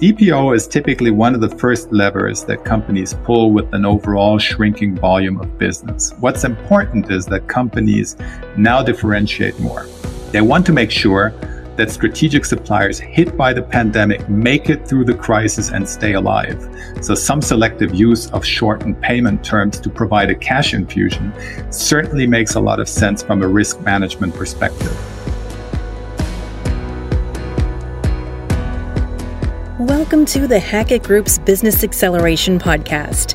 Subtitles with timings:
[0.00, 4.96] DPO is typically one of the first levers that companies pull with an overall shrinking
[4.96, 6.12] volume of business.
[6.18, 8.16] What's important is that companies
[8.56, 9.86] now differentiate more.
[10.32, 11.30] They want to make sure
[11.76, 16.60] that strategic suppliers hit by the pandemic make it through the crisis and stay alive.
[17.00, 21.32] So some selective use of shortened payment terms to provide a cash infusion
[21.70, 25.13] certainly makes a lot of sense from a risk management perspective.
[29.80, 33.34] Welcome to the Hackett Group's Business Acceleration Podcast.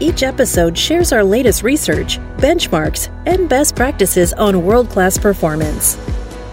[0.00, 5.96] Each episode shares our latest research, benchmarks, and best practices on world class performance.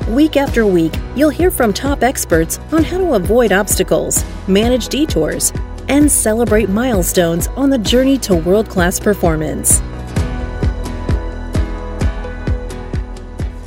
[0.09, 5.51] Week after week, you'll hear from top experts on how to avoid obstacles, manage detours,
[5.89, 9.81] and celebrate milestones on the journey to world class performance.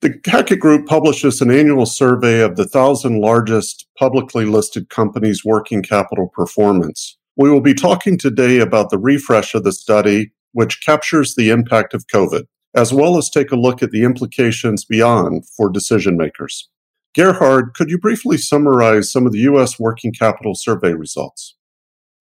[0.00, 5.82] The Hackett Group publishes an annual survey of the thousand largest publicly listed companies' working
[5.82, 7.18] capital performance.
[7.36, 11.92] We will be talking today about the refresh of the study, which captures the impact
[11.92, 16.68] of COVID, as well as take a look at the implications beyond for decision makers.
[17.14, 19.78] Gerhard, could you briefly summarize some of the U.S.
[19.78, 21.54] working capital survey results?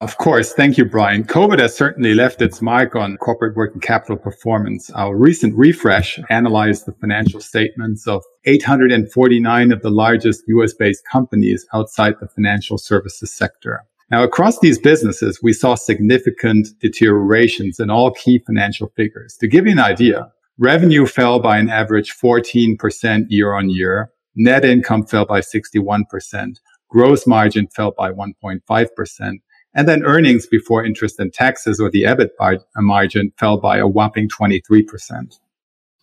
[0.02, 0.52] Of course.
[0.52, 1.24] Thank you, Brian.
[1.24, 4.90] COVID has certainly left its mark on corporate working capital performance.
[4.90, 11.68] Our recent refresh analyzed the financial statements of 849 of the largest US based companies
[11.72, 13.84] outside the financial services sector.
[14.10, 19.38] Now, across these businesses, we saw significant deteriorations in all key financial figures.
[19.38, 24.12] To give you an idea, revenue fell by an average 14% year on year.
[24.36, 26.58] Net income fell by 61%.
[26.90, 29.34] Gross margin fell by 1.5%
[29.74, 33.88] and then earnings before interest and taxes or the EBIT uh, margin fell by a
[33.88, 35.40] whopping 23%.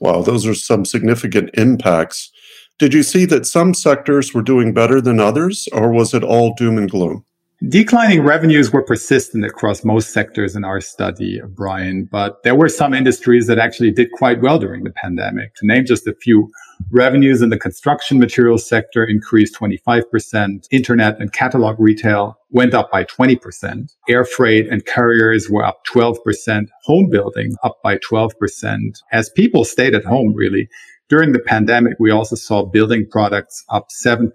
[0.01, 2.31] Wow, those are some significant impacts.
[2.79, 6.55] Did you see that some sectors were doing better than others, or was it all
[6.55, 7.25] doom and gloom?
[7.67, 12.95] Declining revenues were persistent across most sectors in our study, Brian, but there were some
[12.95, 15.57] industries that actually did quite well during the pandemic.
[15.57, 16.53] To name just a few,
[16.93, 20.69] revenues in the construction materials sector increased 25%.
[20.71, 23.93] Internet and catalog retail went up by 20%.
[24.09, 26.69] Air freight and carriers were up 12%.
[26.85, 29.03] Home building up by 12%.
[29.11, 30.69] As people stayed at home, really,
[31.09, 34.31] during the pandemic, we also saw building products up 7%,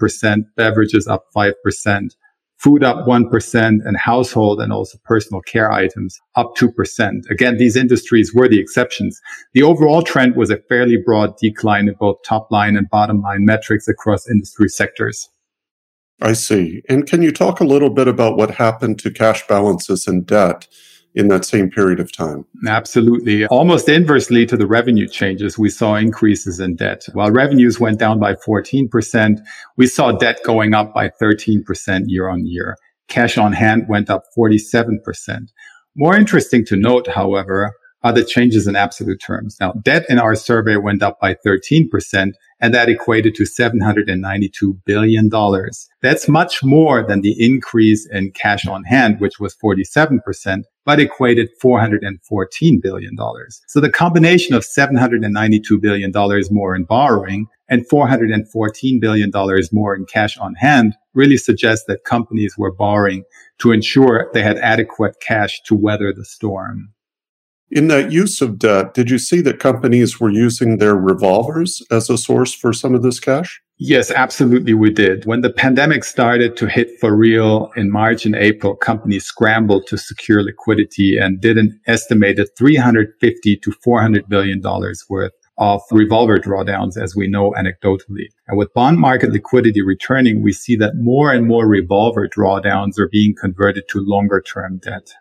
[0.57, 2.15] beverages up 5%,
[2.63, 7.29] food up 1% and household and also personal care items up 2%.
[7.29, 9.19] Again, these industries were the exceptions.
[9.53, 13.43] The overall trend was a fairly broad decline in both top line and bottom line
[13.43, 15.29] metrics across industry sectors.
[16.21, 16.81] I see.
[16.87, 20.67] And can you talk a little bit about what happened to cash balances and debt
[21.15, 22.45] in that same period of time.
[22.67, 23.45] Absolutely.
[23.47, 27.05] Almost inversely to the revenue changes, we saw increases in debt.
[27.13, 29.39] While revenues went down by 14%,
[29.77, 32.77] we saw debt going up by 13% year on year.
[33.09, 35.51] Cash on hand went up 47%.
[35.95, 39.57] More interesting to note, however, are the changes in absolute terms.
[39.59, 45.29] Now, debt in our survey went up by 13%, and that equated to $792 billion.
[46.01, 51.49] That's much more than the increase in cash on hand, which was 47%, but equated
[51.61, 53.17] $414 billion.
[53.67, 56.11] So the combination of $792 billion
[56.51, 59.31] more in borrowing and $414 billion
[59.71, 63.23] more in cash on hand really suggests that companies were borrowing
[63.59, 66.92] to ensure they had adequate cash to weather the storm.
[67.71, 72.09] In that use of debt, did you see that companies were using their revolvers as
[72.09, 73.61] a source for some of this cash?
[73.79, 75.25] Yes, absolutely, we did.
[75.25, 79.97] When the pandemic started to hit for real in March and April, companies scrambled to
[79.97, 87.01] secure liquidity and did an estimated 350 to 400 billion dollars worth of revolver drawdowns,
[87.01, 88.27] as we know anecdotally.
[88.47, 93.09] And with bond market liquidity returning, we see that more and more revolver drawdowns are
[93.11, 95.13] being converted to longer term debt.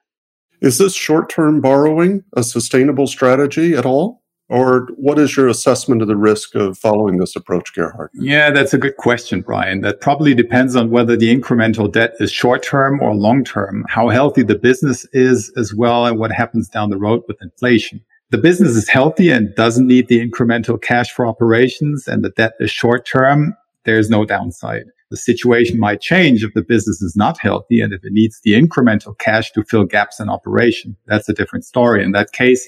[0.62, 4.22] Is this short term borrowing a sustainable strategy at all?
[4.48, 8.10] Or what is your assessment of the risk of following this approach, Gerhard?
[8.14, 9.80] Yeah, that's a good question, Brian.
[9.80, 14.08] That probably depends on whether the incremental debt is short term or long term, how
[14.08, 18.00] healthy the business is as well, and what happens down the road with inflation.
[18.30, 22.52] The business is healthy and doesn't need the incremental cash for operations, and the debt
[22.60, 23.56] is short term.
[23.84, 24.84] There's no downside.
[25.12, 28.54] The situation might change if the business is not healthy and if it needs the
[28.54, 30.96] incremental cash to fill gaps in operation.
[31.06, 32.02] That's a different story.
[32.02, 32.66] In that case,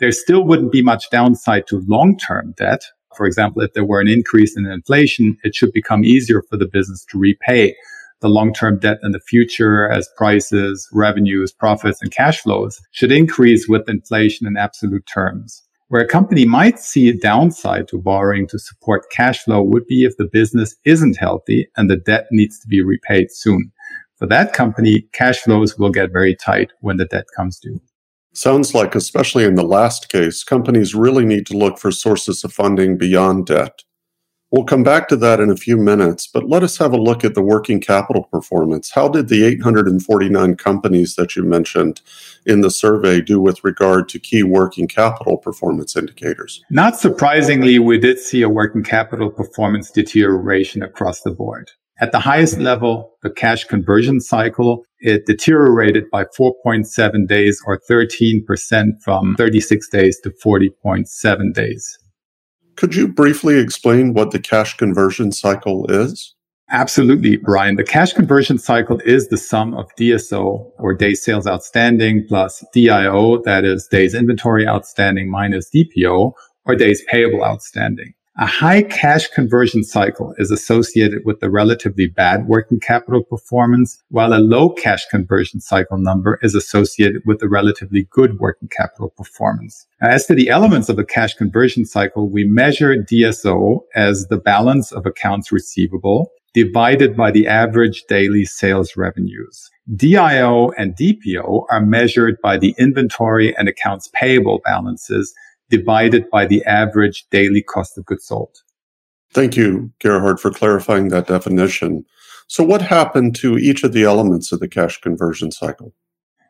[0.00, 2.82] there still wouldn't be much downside to long-term debt.
[3.16, 6.66] For example, if there were an increase in inflation, it should become easier for the
[6.66, 7.76] business to repay
[8.20, 13.68] the long-term debt in the future as prices, revenues, profits, and cash flows should increase
[13.68, 15.62] with inflation in absolute terms.
[15.94, 20.04] Where a company might see a downside to borrowing to support cash flow would be
[20.04, 23.70] if the business isn't healthy and the debt needs to be repaid soon.
[24.16, 27.80] For that company, cash flows will get very tight when the debt comes due.
[28.32, 32.52] Sounds like, especially in the last case, companies really need to look for sources of
[32.52, 33.84] funding beyond debt.
[34.50, 37.24] We'll come back to that in a few minutes, but let us have a look
[37.24, 38.90] at the working capital performance.
[38.92, 42.00] How did the 849 companies that you mentioned
[42.46, 46.62] in the survey do with regard to key working capital performance indicators?
[46.70, 51.72] Not surprisingly, we did see a working capital performance deterioration across the board.
[52.00, 59.02] At the highest level, the cash conversion cycle, it deteriorated by 4.7 days or 13%
[59.02, 61.98] from 36 days to 40.7 days.
[62.76, 66.34] Could you briefly explain what the cash conversion cycle is?
[66.70, 67.76] Absolutely, Brian.
[67.76, 73.42] The cash conversion cycle is the sum of DSO or days sales outstanding plus DIO,
[73.42, 76.32] that is days inventory outstanding minus DPO
[76.64, 78.14] or days payable outstanding.
[78.36, 84.32] A high cash conversion cycle is associated with the relatively bad working capital performance, while
[84.32, 89.86] a low cash conversion cycle number is associated with the relatively good working capital performance.
[90.02, 94.90] As to the elements of the cash conversion cycle, we measure DSO as the balance
[94.90, 99.70] of accounts receivable divided by the average daily sales revenues.
[99.94, 105.32] DIO and DPO are measured by the inventory and accounts payable balances
[105.70, 108.56] divided by the average daily cost of goods sold.
[109.32, 112.04] Thank you, Gerhard, for clarifying that definition.
[112.46, 115.92] So, what happened to each of the elements of the cash conversion cycle?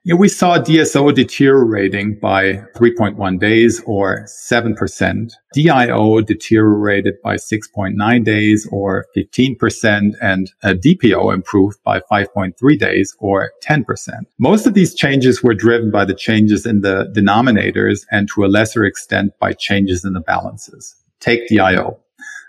[0.06, 5.32] Yeah, we saw DSO deteriorating by 3.1 days or 7%.
[5.54, 13.52] DIO deteriorated by 6.9 days or 15% and uh, DPO improved by 5.3 days or
[13.62, 14.12] 10%.
[14.38, 18.46] Most of these changes were driven by the changes in the denominators and to a
[18.46, 20.94] lesser extent by changes in the balances.
[21.20, 21.98] Take DIO.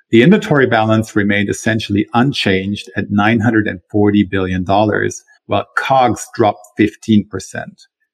[0.09, 4.65] The inventory balance remained essentially unchanged at $940 billion
[5.47, 7.25] while COGS dropped 15%.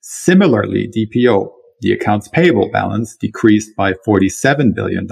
[0.02, 1.52] Similarly, DPO,
[1.82, 5.08] the accounts payable balance decreased by $47 billion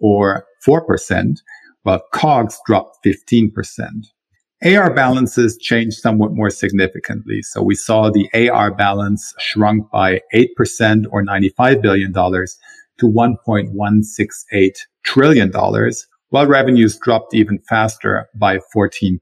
[0.00, 1.36] or 4%,
[1.82, 3.52] while COGS dropped 15%.
[4.62, 7.40] AR balances changed somewhat more significantly.
[7.42, 12.46] So we saw the AR balance shrunk by 8% or $95 billion to
[13.02, 14.70] $1.168
[15.02, 15.50] trillion,
[16.28, 19.18] while revenues dropped even faster by 14%.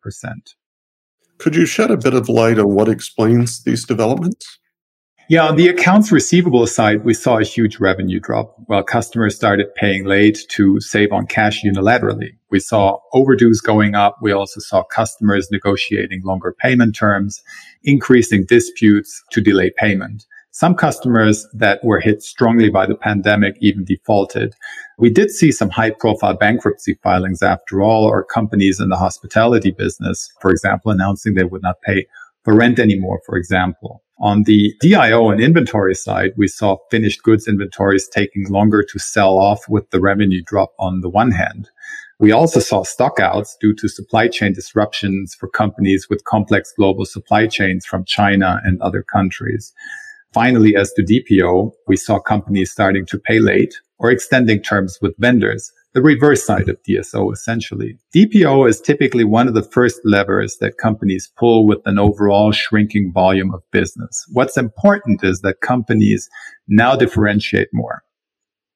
[1.39, 4.59] Could you shed a bit of light on what explains these developments?
[5.31, 9.75] Yeah, on the accounts receivable side, we saw a huge revenue drop while customers started
[9.75, 12.31] paying late to save on cash unilaterally.
[12.51, 14.17] We saw overdues going up.
[14.23, 17.43] We also saw customers negotiating longer payment terms,
[17.85, 20.25] increasing disputes to delay payment.
[20.59, 24.57] Some customers that were hit strongly by the pandemic even defaulted.
[24.99, 29.71] We did see some high profile bankruptcy filings after all, or companies in the hospitality
[29.71, 32.07] business, for example, announcing they would not pay
[32.43, 34.03] for rent anymore, for example.
[34.19, 39.39] On the DIO and inventory side, we saw finished goods inventories taking longer to sell
[39.39, 41.71] off with the revenue drop on the one hand.
[42.19, 47.47] We also saw stockouts due to supply chain disruptions for companies with complex global supply
[47.47, 49.73] chains from China and other countries.
[50.33, 55.17] Finally, as to DPO, we saw companies starting to pay late or extending terms with
[55.19, 57.99] vendors, the reverse side of DSO essentially.
[58.15, 63.11] DPO is typically one of the first levers that companies pull with an overall shrinking
[63.13, 64.27] volume of business.
[64.33, 66.29] What's important is that companies
[66.69, 68.03] now differentiate more.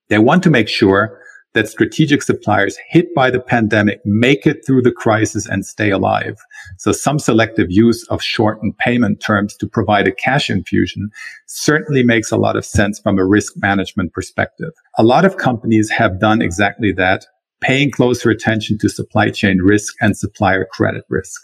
[0.09, 1.22] They want to make sure
[1.55, 6.39] that strategic suppliers hit by the pandemic make it through the crisis and stay alive.
[6.79, 11.11] So some selective use of shortened payment terms to provide a cash infusion
[11.47, 14.73] certainly makes a lot of sense from a risk management perspective.
[14.97, 17.27] A lot of companies have done exactly that,
[17.61, 21.41] paying closer attention to supply chain risk and supplier credit risk.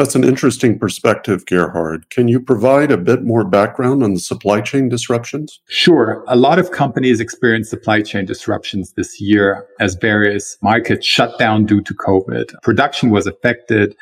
[0.00, 2.08] That's an interesting perspective, Gerhard.
[2.08, 5.60] Can you provide a bit more background on the supply chain disruptions?
[5.68, 6.24] Sure.
[6.26, 11.66] A lot of companies experienced supply chain disruptions this year as various markets shut down
[11.66, 12.54] due to COVID.
[12.62, 13.94] Production was affected.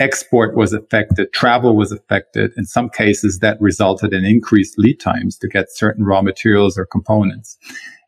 [0.00, 1.32] Export was affected.
[1.32, 2.50] Travel was affected.
[2.56, 6.84] In some cases, that resulted in increased lead times to get certain raw materials or
[6.84, 7.58] components.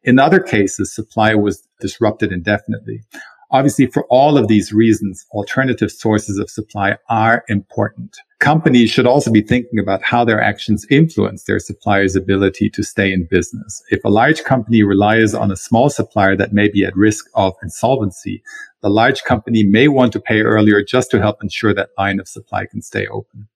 [0.02, 3.02] In other cases, supply was disrupted indefinitely.
[3.50, 8.16] Obviously, for all of these reasons, alternative sources of supply are important.
[8.40, 13.12] Companies should also be thinking about how their actions influence their supplier's ability to stay
[13.12, 13.82] in business.
[13.90, 17.54] If a large company relies on a small supplier that may be at risk of
[17.62, 18.42] insolvency,
[18.82, 22.28] the large company may want to pay earlier just to help ensure that line of
[22.28, 23.48] supply can stay open.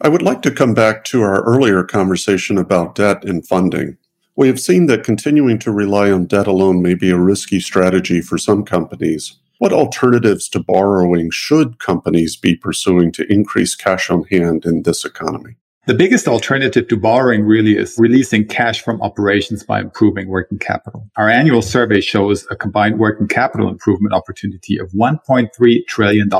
[0.00, 3.98] I would like to come back to our earlier conversation about debt and funding.
[4.40, 8.22] We have seen that continuing to rely on debt alone may be a risky strategy
[8.22, 9.36] for some companies.
[9.58, 15.04] What alternatives to borrowing should companies be pursuing to increase cash on hand in this
[15.04, 15.56] economy?
[15.86, 21.06] The biggest alternative to borrowing really is releasing cash from operations by improving working capital.
[21.18, 26.30] Our annual survey shows a combined working capital improvement opportunity of $1.3 trillion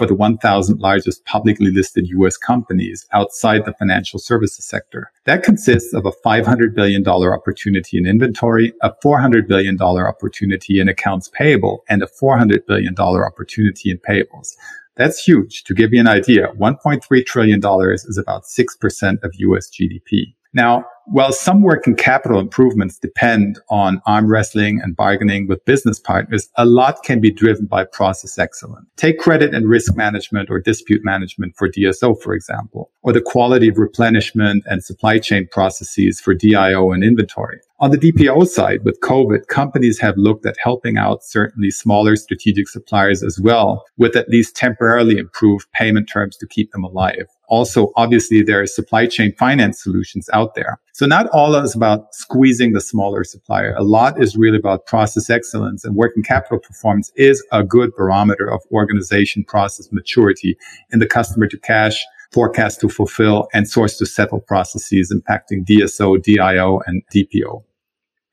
[0.00, 2.38] for the 1,000 largest publicly listed U.S.
[2.38, 5.12] companies outside the financial services sector.
[5.26, 11.28] That consists of a $500 billion opportunity in inventory, a $400 billion opportunity in accounts
[11.34, 14.56] payable, and a $400 billion opportunity in payables.
[14.96, 15.64] That's huge.
[15.64, 17.60] To give you an idea, $1.3 trillion
[17.92, 20.34] is about 6% of US GDP.
[20.54, 26.48] Now, while some working capital improvements depend on arm wrestling and bargaining with business partners,
[26.56, 28.86] a lot can be driven by process excellence.
[28.96, 33.68] Take credit and risk management or dispute management for DSO, for example, or the quality
[33.68, 37.58] of replenishment and supply chain processes for DIO and inventory.
[37.80, 42.68] On the DPO side, with COVID, companies have looked at helping out certainly smaller strategic
[42.68, 47.26] suppliers as well with at least temporarily improved payment terms to keep them alive.
[47.50, 50.80] Also, obviously, there are supply chain finance solutions out there.
[50.92, 53.74] So not all is about squeezing the smaller supplier.
[53.76, 58.50] A lot is really about process excellence and working capital performance is a good barometer
[58.50, 60.56] of organization process maturity
[60.92, 62.02] in the customer to cash
[62.32, 67.64] forecast to fulfill and source to settle processes impacting DSO, DIO, and DPO.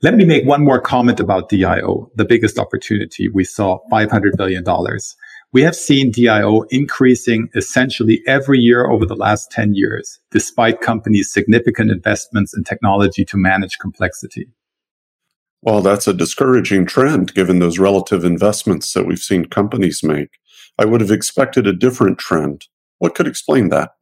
[0.03, 3.29] Let me make one more comment about DIO, the biggest opportunity.
[3.29, 4.63] We saw $500 billion.
[5.57, 11.33] We have seen DIO increasing essentially every year over the last 10 years, despite companies'
[11.33, 14.49] significant investments in technology to manage complexity.
[15.63, 20.29] Well, that's a discouraging trend given those relative investments that we've seen companies make.
[20.77, 22.67] I would have expected a different trend.
[22.99, 23.93] What could explain that?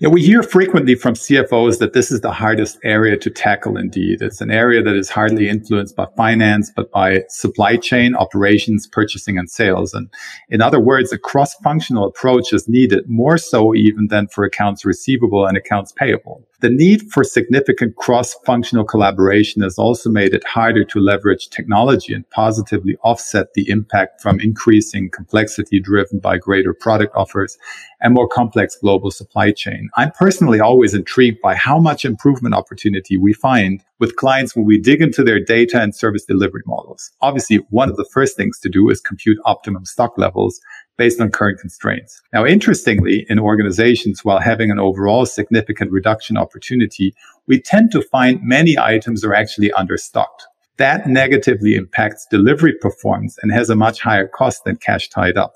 [0.00, 4.22] Yeah, we hear frequently from CFOs that this is the hardest area to tackle indeed.
[4.22, 9.38] It's an area that is hardly influenced by finance, but by supply chain, operations, purchasing,
[9.38, 9.92] and sales.
[9.94, 10.08] And
[10.50, 15.44] in other words, a cross-functional approach is needed more so even than for accounts receivable
[15.44, 16.47] and accounts payable.
[16.60, 22.28] The need for significant cross-functional collaboration has also made it harder to leverage technology and
[22.30, 27.56] positively offset the impact from increasing complexity driven by greater product offers
[28.00, 29.88] and more complex global supply chain.
[29.96, 34.78] I'm personally always intrigued by how much improvement opportunity we find with clients when we
[34.78, 37.10] dig into their data and service delivery models.
[37.20, 40.60] Obviously, one of the first things to do is compute optimum stock levels
[40.96, 42.20] based on current constraints.
[42.32, 47.14] Now, interestingly, in organizations, while having an overall significant reduction opportunity,
[47.46, 50.46] we tend to find many items are actually understocked.
[50.76, 55.52] That negatively impacts delivery performance and has a much higher cost than cash tied up.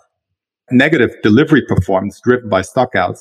[0.71, 3.21] Negative delivery performance driven by stockouts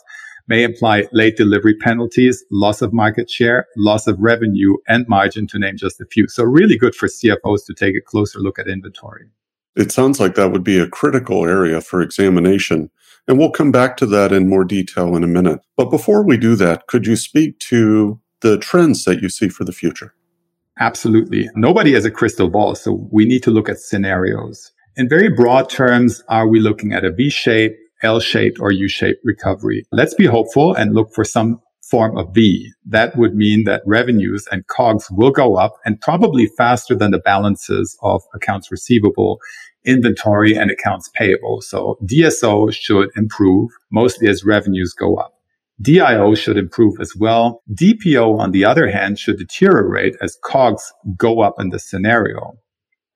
[0.51, 5.57] may imply late delivery penalties, loss of market share, loss of revenue and margin to
[5.57, 6.27] name just a few.
[6.27, 9.29] So really good for CFOs to take a closer look at inventory.
[9.77, 12.89] It sounds like that would be a critical area for examination.
[13.29, 15.61] And we'll come back to that in more detail in a minute.
[15.77, 19.63] But before we do that, could you speak to the trends that you see for
[19.63, 20.13] the future?
[20.81, 21.49] Absolutely.
[21.55, 24.73] Nobody has a crystal ball, so we need to look at scenarios.
[24.97, 28.87] In very broad terms, are we looking at a V shape, L shaped, or U
[28.87, 29.85] shaped recovery?
[29.91, 32.71] Let's be hopeful and look for some form of V.
[32.85, 37.19] That would mean that revenues and COGS will go up and probably faster than the
[37.19, 39.39] balances of accounts receivable,
[39.85, 41.61] inventory, and accounts payable.
[41.61, 45.33] So DSO should improve mostly as revenues go up.
[45.81, 47.61] DIO should improve as well.
[47.73, 52.53] DPO, on the other hand, should deteriorate as COGS go up in this scenario.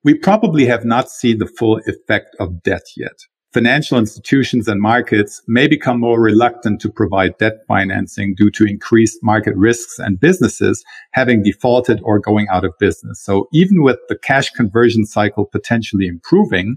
[0.02, 3.18] We probably have not seen the full effect of debt yet
[3.52, 9.18] financial institutions and markets may become more reluctant to provide debt financing due to increased
[9.22, 13.22] market risks and businesses having defaulted or going out of business.
[13.22, 16.76] So even with the cash conversion cycle potentially improving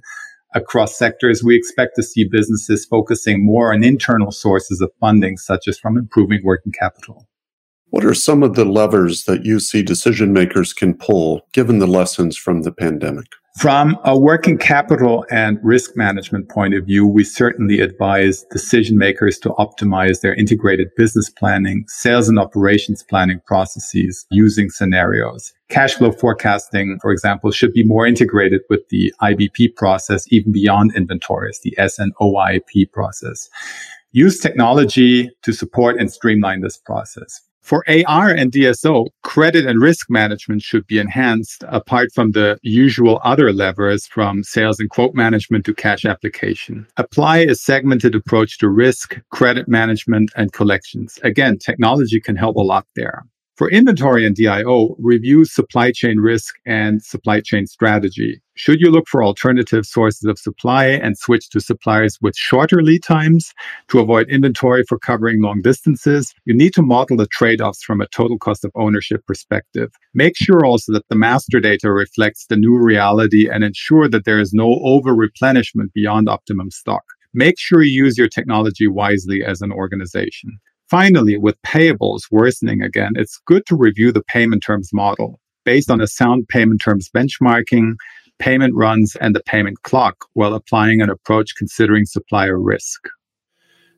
[0.55, 5.67] across sectors, we expect to see businesses focusing more on internal sources of funding, such
[5.67, 7.28] as from improving working capital.
[7.91, 11.87] What are some of the levers that you see decision makers can pull given the
[11.87, 13.25] lessons from the pandemic?
[13.57, 19.39] From a working capital and risk management point of view, we certainly advise decision makers
[19.39, 25.51] to optimize their integrated business planning, sales and operations planning processes using scenarios.
[25.69, 30.95] Cash flow forecasting, for example, should be more integrated with the IBP process, even beyond
[30.95, 33.49] inventories, the S&OP process.
[34.11, 37.41] Use technology to support and streamline this process.
[37.69, 43.21] For AR and DSO, credit and risk management should be enhanced apart from the usual
[43.23, 46.87] other levers from sales and quote management to cash application.
[46.97, 51.19] Apply a segmented approach to risk, credit management, and collections.
[51.21, 53.23] Again, technology can help a lot there.
[53.59, 58.41] For inventory and DIO, review supply chain risk and supply chain strategy.
[58.53, 63.03] Should you look for alternative sources of supply and switch to suppliers with shorter lead
[63.03, 63.53] times
[63.89, 66.33] to avoid inventory for covering long distances?
[66.45, 69.91] You need to model the trade offs from a total cost of ownership perspective.
[70.13, 74.39] Make sure also that the master data reflects the new reality and ensure that there
[74.39, 77.03] is no over replenishment beyond optimum stock.
[77.33, 80.59] Make sure you use your technology wisely as an organization.
[80.89, 86.01] Finally, with payables worsening again, it's good to review the payment terms model based on
[86.01, 87.93] a sound payment terms benchmarking,
[88.39, 93.07] payment runs, and the payment clock while applying an approach considering supplier risk.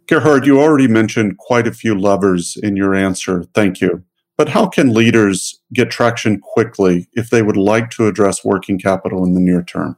[0.08, 3.46] Gerhard, you already mentioned quite a few levers in your answer.
[3.54, 4.04] Thank you.
[4.38, 9.24] But how can leaders get traction quickly if they would like to address working capital
[9.24, 9.98] in the near term?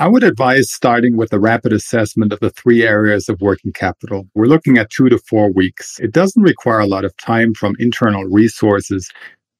[0.00, 4.28] I would advise starting with a rapid assessment of the three areas of working capital.
[4.36, 5.98] We're looking at two to four weeks.
[5.98, 9.10] It doesn't require a lot of time from internal resources